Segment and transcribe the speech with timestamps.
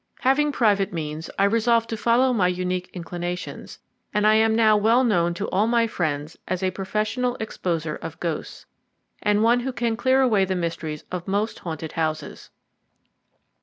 [0.21, 3.77] Having private means, I resolved to follow my unique inclinations,
[4.11, 8.19] and I am now well known to all my friends as a professional exposer of
[8.19, 8.65] ghosts,
[9.21, 12.49] and one who can clear away the mysteries of most haunted houses.